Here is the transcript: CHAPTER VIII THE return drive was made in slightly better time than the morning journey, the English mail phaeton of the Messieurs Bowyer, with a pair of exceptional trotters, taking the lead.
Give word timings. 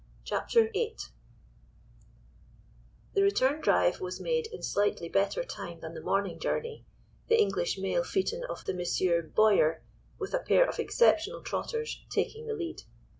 CHAPTER 0.23 0.71
VIII 0.71 0.97
THE 3.13 3.21
return 3.21 3.61
drive 3.61 4.01
was 4.01 4.19
made 4.19 4.47
in 4.47 4.63
slightly 4.63 5.07
better 5.09 5.43
time 5.43 5.79
than 5.79 5.93
the 5.93 6.01
morning 6.01 6.39
journey, 6.39 6.87
the 7.27 7.39
English 7.39 7.77
mail 7.77 8.03
phaeton 8.03 8.43
of 8.49 8.65
the 8.65 8.73
Messieurs 8.73 9.29
Bowyer, 9.31 9.83
with 10.17 10.33
a 10.33 10.39
pair 10.39 10.67
of 10.67 10.79
exceptional 10.79 11.43
trotters, 11.43 12.03
taking 12.09 12.47
the 12.47 12.55
lead. 12.55 12.81